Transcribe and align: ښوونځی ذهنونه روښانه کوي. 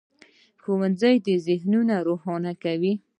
ښوونځی 0.61 1.15
ذهنونه 1.47 1.95
روښانه 2.07 2.53
کوي. 2.63 2.93